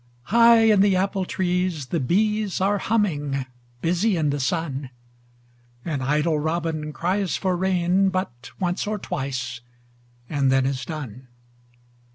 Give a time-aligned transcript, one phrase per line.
[0.33, 3.45] High in the apple trees the bees Are humming,
[3.81, 4.89] busy in the sun,
[5.85, 9.61] An idle robin cries for rain But once or twice
[10.27, 11.27] and then is done.